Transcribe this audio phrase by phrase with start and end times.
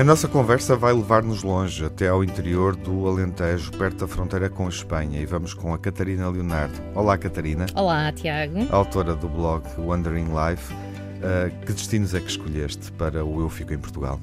[0.00, 4.64] A nossa conversa vai levar-nos longe, até ao interior do Alentejo, perto da fronteira com
[4.64, 6.72] a Espanha, e vamos com a Catarina Leonardo.
[6.94, 7.66] Olá, Catarina.
[7.74, 8.66] Olá, Tiago.
[8.70, 10.72] Autora do blog Wandering Life.
[10.72, 14.18] Uh, que destinos é que escolheste para o Eu Fico em Portugal?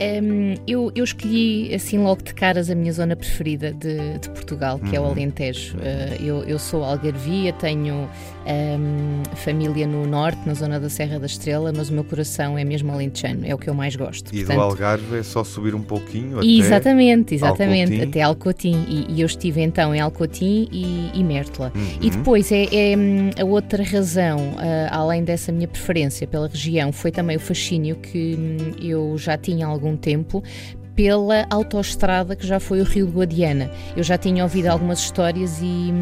[0.00, 4.78] Um, eu, eu, escolhi assim logo de caras a minha zona preferida de, de Portugal,
[4.78, 4.94] que uhum.
[4.94, 5.10] é o uhum.
[5.10, 5.76] Alentejo.
[5.78, 8.08] Uh, eu, eu, sou algarvia, tenho
[8.46, 12.64] um, família no norte, na zona da Serra da Estrela, mas o meu coração é
[12.64, 14.34] mesmo alentejano, é o que eu mais gosto.
[14.34, 18.08] E Portanto, do Algarve é só subir um pouquinho até Exatamente, exatamente, Alcotim.
[18.08, 18.86] até Alcotim.
[18.88, 21.72] E, e, eu estive então em Alcotim e, e Mértola.
[21.74, 21.86] Uhum.
[22.00, 26.92] E depois é, é, hum, a outra razão, uh, além dessa minha preferência pela região,
[26.92, 30.42] foi também o fascínio que hum, eu já tinha há algum tempo
[30.96, 33.70] pela autoestrada que já foi o Rio de Guadiana.
[33.94, 35.92] Eu já tinha ouvido algumas histórias e,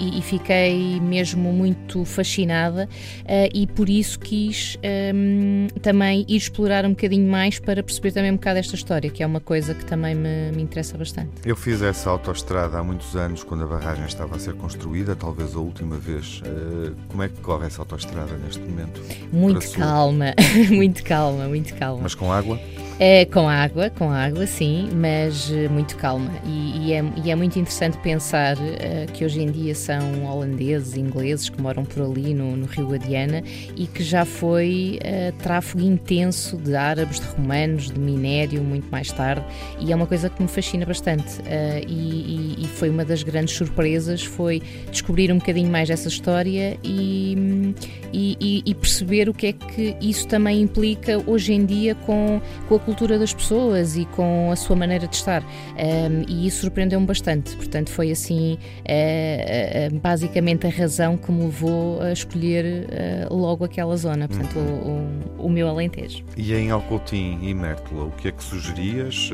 [0.00, 2.88] e, e fiquei mesmo muito fascinada
[3.24, 4.78] uh, e por isso quis
[5.14, 9.22] um, também ir explorar um bocadinho mais para perceber também um bocado esta história, que
[9.22, 11.30] é uma coisa que também me, me interessa bastante.
[11.44, 15.54] Eu fiz essa autoestrada há muitos anos, quando a barragem estava a ser construída, talvez
[15.54, 16.40] a última vez.
[16.40, 19.02] Uh, como é que corre essa autoestrada neste momento?
[19.30, 20.34] Muito calma,
[20.72, 22.00] muito calma, muito calma.
[22.02, 22.58] Mas com água?
[23.00, 26.32] É, com água, com água, sim, mas uh, muito calma.
[26.44, 30.96] E, e, é, e, é, muito interessante pensar uh, que hoje em dia são holandeses,
[30.96, 33.44] ingleses que moram por ali no, no Rio Guadiana
[33.76, 39.12] e que já foi uh, tráfego intenso de árabes, de romanos, de minério, muito mais
[39.12, 39.44] tarde.
[39.78, 41.40] E é uma coisa que me fascina bastante.
[41.86, 47.74] E, e, foi uma das grandes surpresas, foi descobrir um bocadinho mais essa história e,
[48.12, 52.78] e, perceber o que é que isso também implica hoje em dia com, com a
[52.88, 55.42] cultura das pessoas e com a sua maneira de estar.
[55.42, 57.54] Um, e isso surpreendeu-me bastante.
[57.54, 62.86] Portanto, foi assim uh, uh, basicamente a razão que me levou a escolher
[63.28, 65.22] uh, logo aquela zona, portanto, uhum.
[65.36, 66.24] o, o, o, meu Alentejo.
[66.34, 69.30] E em Alcotim e Mértola, o que é que sugerias?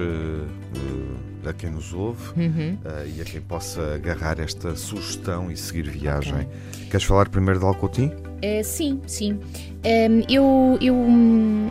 [1.46, 2.78] a quem nos ouve uhum.
[2.84, 6.32] uh, e a quem possa agarrar esta sugestão e seguir viagem.
[6.32, 6.86] Okay.
[6.90, 8.06] Queres falar primeiro de Alcotim?
[8.06, 9.38] Uh, sim, sim.
[9.84, 11.68] Um, eu, eu hum,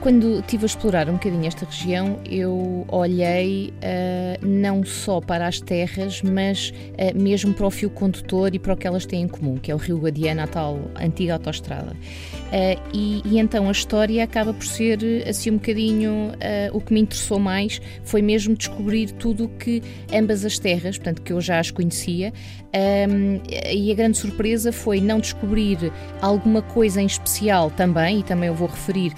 [0.00, 5.60] quando estive a explorar um bocadinho esta região, eu olhei uh, não só para as
[5.60, 9.28] terras, mas uh, mesmo para o fio condutor e para o que elas têm em
[9.28, 11.92] comum, que é o Rio Guadiana, a tal antiga autoestrada.
[11.92, 14.98] Uh, e, e, então a história acaba por ser
[15.28, 16.32] assim um bocadinho
[16.72, 21.32] o que me interessou mais foi mesmo descobrir tudo que ambas as terras, portanto que
[21.32, 22.32] eu já as conhecia,
[22.72, 28.48] um, e a grande surpresa foi não descobrir alguma coisa em especial também, e também
[28.48, 29.12] eu vou referir,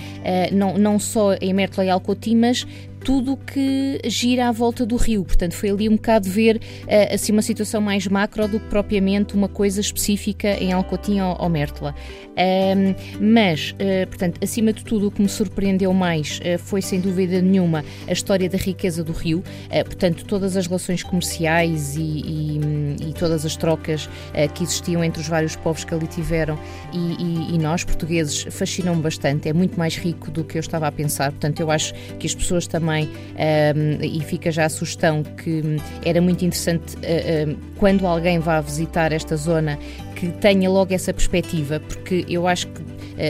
[0.52, 2.66] não, não só em Mértola e Alcotim, mas
[3.04, 5.24] tudo que gira à volta do rio.
[5.24, 9.34] Portanto, foi ali um bocado ver uh, assim uma situação mais macro do que propriamente
[9.34, 11.94] uma coisa específica em Alcotim ou, ou Mértola.
[12.32, 17.00] Um, mas, uh, portanto, acima de tudo, o que me surpreendeu mais uh, foi, sem
[17.00, 19.42] dúvida nenhuma, a história da riqueza do rio.
[19.84, 22.60] portanto, todas as relações comerciais e, e,
[23.08, 24.08] e todas as trocas
[24.54, 26.58] que existiam entre os vários povos que ali tiveram
[26.92, 29.48] e, e, e nós, portugueses, fascinam-me bastante.
[29.48, 31.30] É muito mais rico do que eu estava a pensar.
[31.32, 35.62] Portanto, eu acho que as pessoas também também, um, e fica já a sugestão que
[36.04, 39.78] era muito interessante uh, quando alguém vá visitar esta zona
[40.14, 42.82] que tenha logo essa perspectiva, porque eu acho que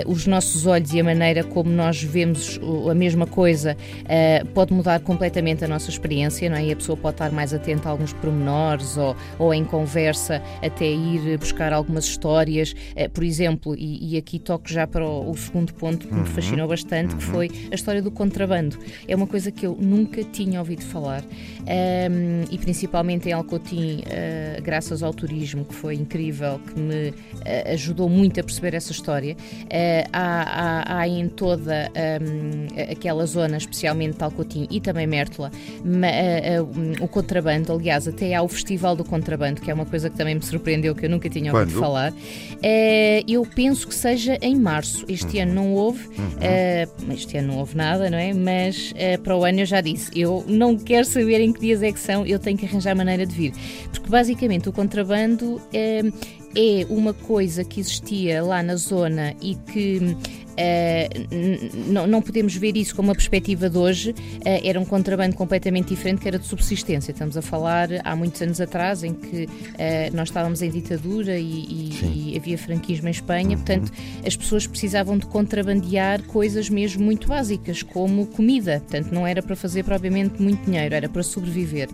[0.07, 2.59] os nossos olhos e a maneira como nós vemos
[2.91, 6.67] a mesma coisa uh, pode mudar completamente a nossa experiência, não é?
[6.67, 10.87] E a pessoa pode estar mais atenta a alguns pormenores ou, ou em conversa até
[10.87, 15.37] ir buscar algumas histórias, uh, por exemplo, e, e, aqui toco já para o, o
[15.37, 16.21] segundo ponto que uhum.
[16.21, 17.19] me fascinou bastante, uhum.
[17.19, 18.79] que foi a história do contrabando.
[19.07, 24.03] É uma coisa que eu nunca tinha ouvido falar um, e principalmente em Alcotim,
[24.63, 27.15] graças ao turismo, que foi incrível, que me
[27.73, 29.37] ajudou muito a perceber essa história.
[29.73, 31.91] Uh, há, há, há, em toda
[32.21, 35.51] um, aquela zona, especialmente Talcotim e também Mértola,
[35.83, 37.73] uh, uh, o contrabando.
[37.73, 40.95] Aliás, até há o Festival do Contrabando, que é uma coisa que também me surpreendeu,
[40.95, 41.81] que eu nunca tinha ouvido Quando?
[41.81, 42.13] falar.
[43.27, 45.07] eu penso que seja em março.
[45.09, 45.43] Este uhum.
[45.43, 47.15] ano não houve, uhum.
[47.15, 48.35] este ano não houve nada, não é?
[48.35, 48.93] Mas
[49.23, 52.01] para o ano eu já disse, eu não quero saber em que dias é que
[52.01, 53.53] são, eu tenho que arranjar maneira de vir.
[53.91, 55.63] Porque basicamente o contrabando
[56.55, 60.17] é uma coisa que existia lá na zona e que
[60.53, 64.15] Uh, não, podemos ver isso como uma perspectiva de hoje, uh,
[64.63, 67.13] era um contrabando completamente diferente que era de subsistência.
[67.13, 71.45] Estamos a falar há muitos anos atrás em que uh, nós estávamos em ditadura e,
[71.45, 73.57] e, e, havia franquismo em Espanha, uhum.
[73.57, 73.93] portanto
[74.27, 79.57] as pessoas precisavam de contrabandear coisas mesmo muito básicas, como comida, portanto não era para
[79.57, 81.89] fazer propriamente muito dinheiro, era para sobreviver.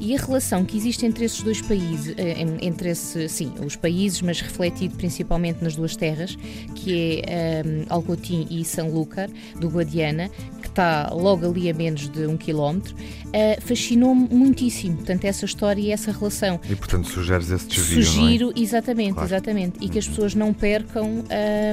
[0.00, 2.14] E a relação que existe entre esses dois países,
[2.60, 6.36] entre esse, sim, os países, mas refletido principalmente nas duas terras,
[6.74, 10.30] que é um, Alcotim e Sanlúcar, do Guadiana,
[10.60, 14.96] que está logo ali a menos de um quilómetro, uh, fascinou-me muitíssimo.
[14.96, 16.60] Portanto, essa história e essa relação.
[16.68, 18.60] E, portanto, sugeres esse desvio, Sugiro, é?
[18.60, 19.28] exatamente, claro.
[19.28, 19.78] exatamente.
[19.80, 21.24] E que as pessoas não percam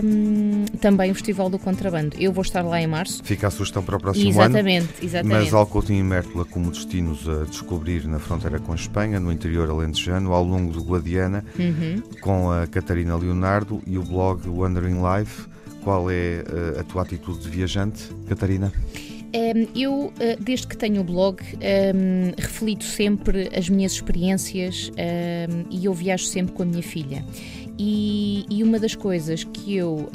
[0.04, 2.16] um, também o Festival do Contrabando.
[2.20, 3.24] Eu vou estar lá em março.
[3.24, 4.90] Fica a sugestão para o próximo exatamente, ano.
[5.02, 9.32] Exatamente, Mas Alcotim e Mértola como destinos a descobrir na fronteira com a Espanha, no
[9.32, 12.02] interior alentejano, ao longo do Guadiana, uhum.
[12.22, 15.57] com a Catarina Leonardo e o blog Wandering Life.
[15.88, 18.74] Qual é eh, a tua atitude de viajante, Catarina?
[19.74, 21.38] Eu, eh, desde que tenho o blog,
[22.38, 24.92] reflito sempre as minhas experiências
[25.72, 27.24] e eu viajo sempre com a minha filha.
[27.80, 30.10] E, uma das coisas que eu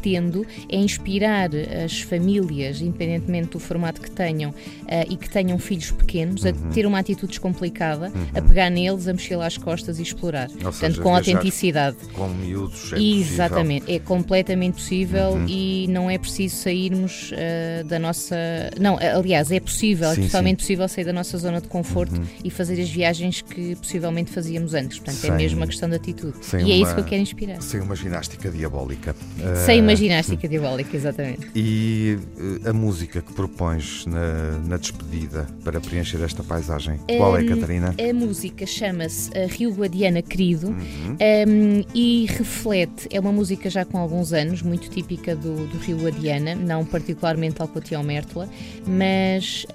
[0.00, 1.50] pretendo é inspirar
[1.84, 4.54] as famílias, independentemente do formato que tenham, uh,
[5.08, 6.50] e que tenham filhos pequenos, uhum.
[6.50, 8.26] a ter uma atitude descomplicada, uhum.
[8.34, 10.48] a pegar neles, a mexer às costas e explorar.
[10.48, 11.96] Ou Portanto, seja, com autenticidade.
[12.14, 14.02] Com miúdos é Exatamente, possível.
[14.02, 15.46] é completamente possível uhum.
[15.46, 18.36] e não é preciso sairmos uh, da nossa.
[18.80, 20.64] Não, aliás, é possível, sim, é totalmente sim.
[20.64, 22.26] possível sair da nossa zona de conforto uhum.
[22.42, 24.98] e fazer as viagens que possivelmente fazíamos antes.
[24.98, 25.30] Portanto, é Sem...
[25.30, 27.60] é mesmo uma questão de atitude e uma, é isso que eu quero inspirar.
[27.60, 29.14] Sem uma ginástica diabólica.
[29.66, 31.50] Sem uma ah, ginástica diabólica, exatamente.
[31.54, 32.18] E
[32.64, 37.94] eh, a música que propões na, na despedida para preencher esta paisagem, qual é, Catarina?
[37.98, 41.16] A música chama-se eh, Rio Guadiana Querido uhum.
[41.48, 45.98] um, e reflete, é uma música já com alguns anos, muito típica do, do Rio
[45.98, 48.48] Guadiana, não particularmente ao Cotião Mértola,
[48.86, 49.66] mas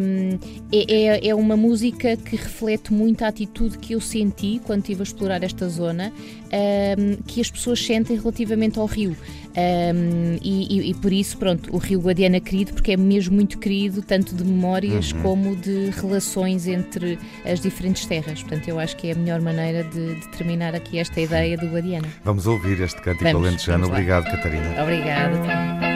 [0.00, 0.38] um,
[0.72, 5.00] é, é, é uma música que reflete muito a atitude que eu senti quando estive
[5.00, 6.12] a explorar esta zona
[6.52, 9.16] um, que as pessoas sentem relativamente ao rio.
[9.54, 13.34] Um, e, e, e, por isso, pronto, o Rio Guadiana é querido, porque é mesmo
[13.34, 15.22] muito querido, tanto de memórias uhum.
[15.22, 18.42] como de relações entre as diferentes terras.
[18.42, 21.66] Portanto, eu acho que é a melhor maneira de, de terminar aqui esta ideia do
[21.66, 22.08] Guadiana.
[22.24, 23.84] Vamos ouvir este cântico vamos, alentejano.
[23.84, 24.82] Vamos Obrigado, Catarina.
[24.82, 25.91] Obrigada.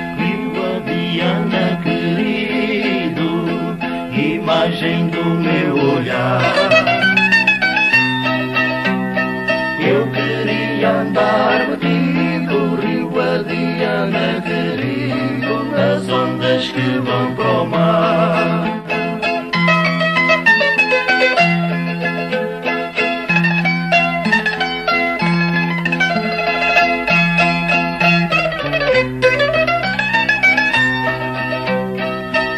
[16.67, 18.83] Ondas que vão para o mar.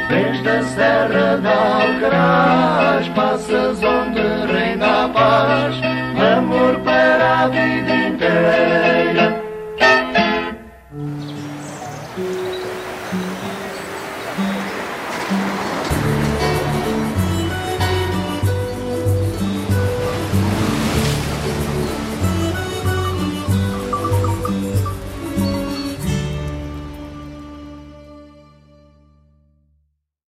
[0.09, 5.81] Desde a Serra de Alcaraz passas onde reina a paz
[6.39, 9.38] amor para a vida inteira.